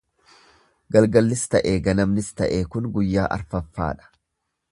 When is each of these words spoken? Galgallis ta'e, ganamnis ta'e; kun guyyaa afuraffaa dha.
Galgallis 0.95 1.43
ta'e, 1.55 1.75
ganamnis 1.89 2.31
ta'e; 2.41 2.59
kun 2.77 2.89
guyyaa 2.95 3.27
afuraffaa 3.39 3.93
dha. 4.01 4.13